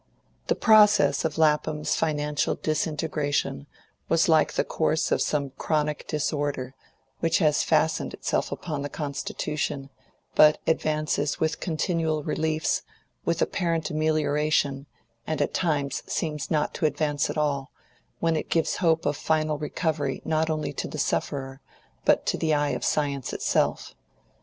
[0.47, 3.67] The process of Lapham's financial disintegration
[4.09, 6.73] was like the course of some chronic disorder,
[7.19, 9.91] which has fastened itself upon the constitution,
[10.33, 12.81] but advances with continual reliefs,
[13.25, 14.87] with apparent amelioration,
[15.27, 17.69] and at times seems not to advance at all,
[18.17, 21.61] when it gives hope of final recovery not only to the sufferer,
[22.05, 23.93] but to the eye of science itself.